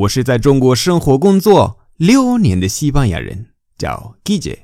[0.00, 4.60] 我是在中国生活工作六年的西班牙人，叫 Guille。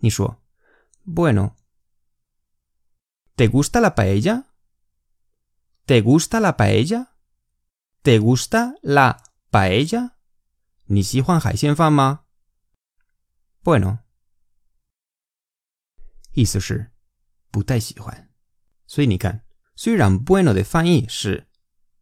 [0.00, 0.42] 你说，
[1.04, 10.12] Bueno。¿Te gusta la paella？¿Te gusta la paella？¿Te gusta la paella？
[10.86, 12.24] 你喜欢海鲜饭吗？
[13.64, 13.98] Bueno。
[16.32, 16.92] 意思是
[17.50, 18.30] 不太喜欢。
[18.86, 21.48] 所以你看，虽然 bueno 的翻译是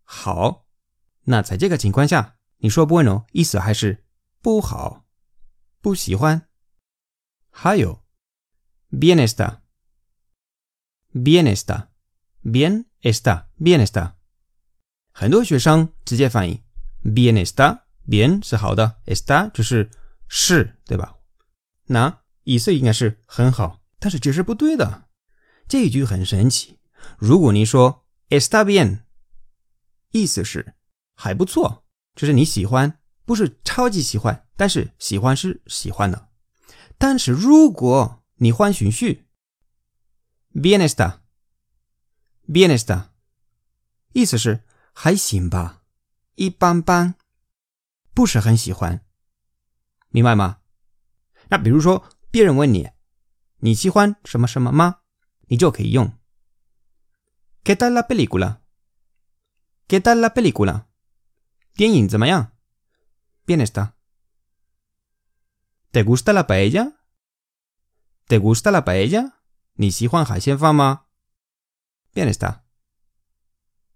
[0.03, 0.67] 好，
[1.25, 4.04] 那在这个情况下，你说 bueno 意思还是
[4.46, 5.08] 不好，
[5.82, 6.48] 不喜欢。
[7.50, 8.04] 还有
[8.92, 14.14] ，bien está，bien está，bien está，bien está。
[15.12, 16.62] 很多学生直接翻译
[17.04, 19.90] bien está，bien 是好的，está 就是
[20.28, 21.18] 是，对吧？
[21.86, 25.10] 那意思应该是很好，但是这是不对的。
[25.68, 26.80] 这一句很神奇。
[27.18, 29.06] 如果你说 está bien，
[30.12, 30.76] 意思是
[31.16, 36.30] 还不错，就是你喜欢，不是超级喜欢，但是喜欢是喜欢的。
[36.98, 39.28] 但是如果你换循序
[40.54, 43.10] ，bien está，bien está，
[44.14, 44.64] 意思是
[44.94, 45.84] 还行吧，
[46.36, 47.16] 一般般，
[48.14, 49.04] 不是很喜欢，
[50.10, 50.60] 明白吗？
[51.50, 52.90] 那比如说别人问你，
[53.58, 55.00] 你喜欢什么什么吗？
[55.48, 56.18] 你就可以用
[57.64, 60.86] ¿Qué tal la película？¿Qué tal la película？
[61.74, 62.54] 电影怎么样
[63.46, 63.94] ？bien está。
[65.92, 69.34] ¿Te gusta la paella？¿Te gusta la paella？
[69.74, 71.06] 你喜欢海鲜饭吗
[72.14, 72.62] ？bien está。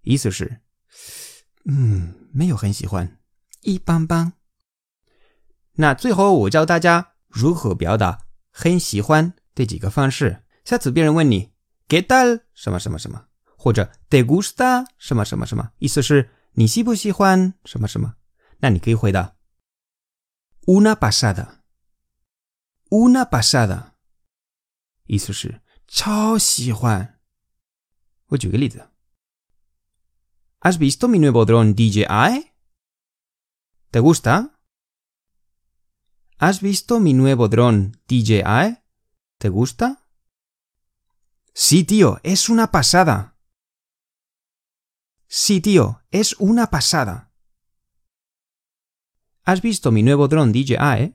[0.01, 0.61] 意思是，
[1.65, 3.19] 嗯，没有很喜欢，
[3.61, 4.33] 一般般。
[5.73, 10.45] 那最后我教大家如何表达很喜欢这几个方式。
[10.63, 11.53] 下次别人问你
[11.87, 13.25] “¿Qué tal？” 什么什么什么，
[13.57, 18.16] 或者 “¿Te gusta？” 什么什么什么，意思是你喜不喜欢什么什么，
[18.59, 19.35] 那你可以回答
[20.66, 23.94] “Una pasada”，“Una pasada”，
[25.04, 27.20] 意思是超喜欢。
[28.28, 40.09] 我举个例子：“¿Has visto mi nuevo dron DJI？¿Te gusta？¿Has visto mi nuevo dron DJI？¿Te gusta？”
[41.54, 43.38] Sí, tío, es una pasada.
[45.28, 47.28] Sí, tío, es una pasada.
[49.44, 51.15] ¿Has visto mi nuevo dron DJI?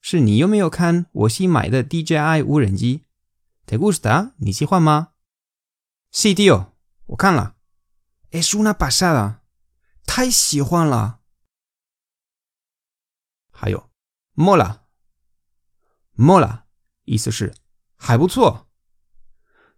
[0.00, 4.32] 是你有没有看我新买的 DJI 无人机？¿Te gusta？
[4.38, 5.12] 你喜欢吗？
[6.12, 6.72] Sí, tío，
[7.06, 7.56] 我看了。
[8.30, 9.40] Es una pasada，
[10.04, 11.20] 太喜欢了。
[13.50, 13.90] 还有，
[16.16, 16.62] mola，mola，
[17.04, 17.54] 意思是
[17.96, 18.68] 还不错。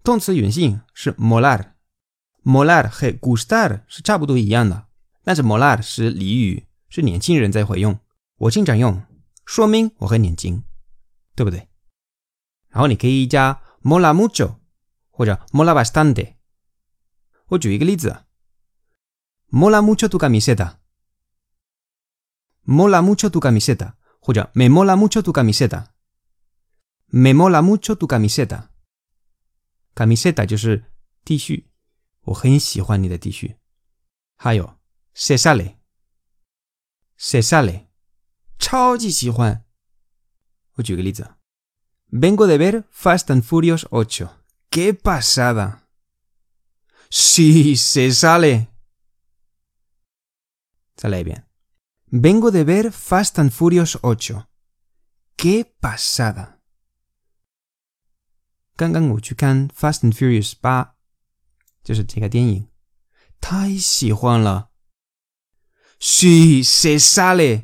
[0.03, 4.89] 动词原形是 molar，molar 和 gustar 是差不多一样的，
[5.23, 8.00] 但是 molar 是俚语， 是年轻人在会用，
[8.38, 9.04] 我经常用，
[9.48, 10.64] 说明我很年轻，
[11.34, 11.68] 对不对？
[12.70, 14.58] 然后你可以加 mola mucho
[15.10, 16.36] 或者 mola bastante。
[17.48, 18.26] 我举一个例子
[19.50, 28.70] ，mola mucho tu camiseta，mola mucho tu camiseta，或者 me mola mucho tu camiseta，me mola mucho tu camiseta。
[29.96, 30.94] camiseta 就是
[31.26, 31.66] T 恤，
[32.26, 33.58] 我很喜欢你的 T 恤。
[34.36, 34.78] 还有
[35.16, 35.78] se sale，se sale，
[38.59, 39.65] 超级喜欢。
[40.75, 41.35] 我举个例子，
[42.11, 48.69] Vengo de ver Fast and Furious 8，qué pasada。Sí, se sale。
[50.95, 51.47] 再来一遍，
[52.11, 56.59] Vengo de ver Fast and Furious 8，qué pasada。
[58.77, 60.97] 刚刚我去看《Fast and Furious》八，
[61.83, 62.69] 就是这个电影，
[63.41, 64.71] 太喜欢了。
[66.06, 67.64] Sí, se sale，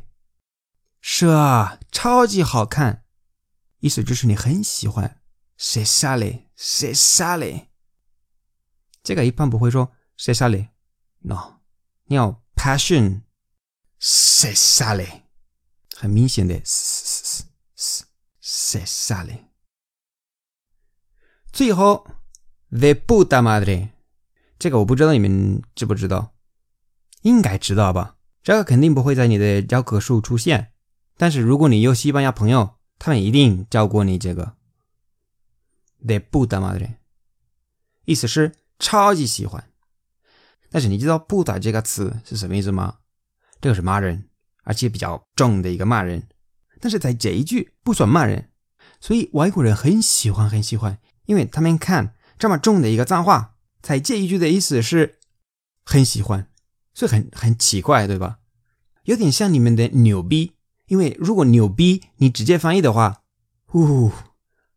[1.01, 3.03] 是啊，超级好看，
[3.79, 5.21] 意思就是你很喜欢。
[5.57, 6.49] 谁杀嘞？
[6.55, 7.67] 谁杀嘞？
[9.03, 10.69] 这个一般不会说谁杀嘞
[11.23, 11.59] ，no，
[12.05, 13.23] 你要 passion，
[13.99, 15.23] 谁杀嘞？
[15.97, 16.61] 很明显的，
[18.39, 19.49] 谁杀嘞？
[21.51, 22.07] 最后
[22.69, 23.89] ，the puta madre，
[24.57, 26.33] 这个我不知道你们知不知道，
[27.23, 28.15] 应该知道吧？
[28.49, 30.71] 这个肯定不会在你的教科书出现，
[31.17, 34.55] 但是如果你有西班牙朋友，他们一定教过你这个。
[36.03, 36.95] the puta madre，
[38.05, 39.69] 意思是超级喜欢。
[40.71, 42.97] 但是你知道 “puta” 这个词是什么意思吗？
[43.61, 44.27] 这个是骂人，
[44.63, 46.27] 而且比较重的一个骂人。
[46.79, 48.49] 但是在这一句不算骂人，
[48.99, 50.97] 所以外国人很喜欢很喜欢。
[51.25, 55.19] 因为他们看这么重的一个脏话，在这一句的意思是
[55.85, 56.49] 很喜欢，
[56.95, 58.37] 所以很很奇怪，对吧？
[59.09, 60.53] 有点像你们的牛逼，
[60.85, 63.23] 因为如果牛逼你直接翻译的话，
[63.73, 64.11] 呜，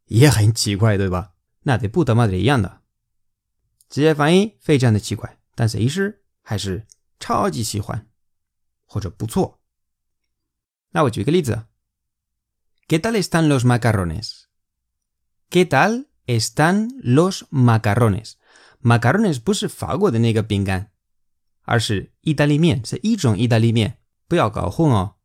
[0.07, 1.35] 也很奇怪，对吧？
[1.65, 2.81] 那得不得嘛的一样的，
[3.91, 6.87] 直接翻译非常的奇怪，但是意思还是
[7.21, 8.09] 超级喜欢
[8.87, 9.61] 或者不错。
[10.93, 11.67] 那我举个例子
[12.89, 18.37] ，¿Qué tal están los macarrones？¿Qué tal？están los macarrones.
[18.81, 20.91] Macarrones 不是法国的那个饼干，
[21.65, 23.99] 而是意大利面，是一种意大利面，
[24.33, 25.17] 不要搞混哦。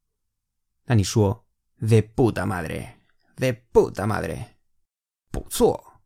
[0.88, 1.46] 那你说
[1.80, 4.48] de puta madre，de puta madre，
[5.32, 6.02] 不错。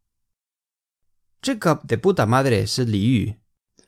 [1.42, 3.40] 这个 de puta madre 是俚语。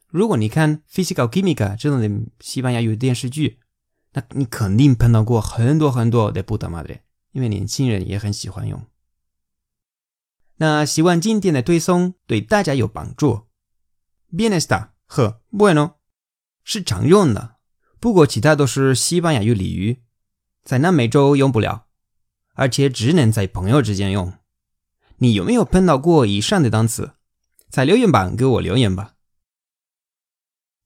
[0.08, 3.60] 如果你看《Physical Chemica》这种的西班牙语电视剧，
[4.14, 7.02] 那你肯定碰到过很多很多 de puta madre，
[7.34, 8.84] 因为年轻人也很喜欢用。
[10.56, 13.46] 那希望今天的推送对大家有帮助。
[14.32, 15.98] Bienesta 和 Bueno
[16.64, 17.53] 是常用的，
[18.04, 20.02] 不过其他都是西班牙语俚语，
[20.66, 21.86] 在南美洲用不了，
[22.54, 24.34] 而且只能在朋友之间用。
[25.20, 27.12] 你有没有碰到过以上的单词？
[27.70, 29.14] 在留言板给我留言吧。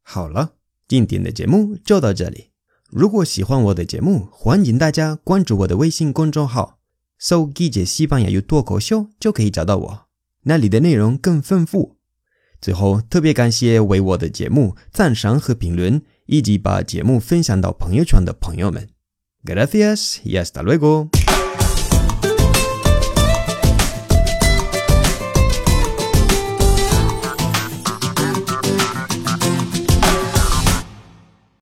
[0.03, 0.53] 好了，
[0.87, 2.51] 今天的节目就到这里。
[2.91, 6.77] 如果喜欢我的节目，欢迎大家关注我的微信公众号。
[7.17, 10.07] 搜“记者西班牙语脱口秀”就可以找到我，
[10.43, 11.97] 那里的内容更丰富。
[12.61, 18.87] 最后，特别感谢为我的节目赞赏和评论，以及把节目分享到朋友圈的朋友们。
[19.43, 21.09] Gracias y hasta luego。